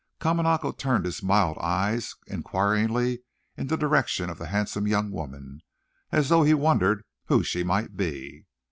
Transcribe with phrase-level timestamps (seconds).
[0.19, 3.21] Kamanako turned his mild eyes inquiringly
[3.55, 5.61] in the direction of the handsome young woman,
[6.11, 8.47] as though he wondered who she might be.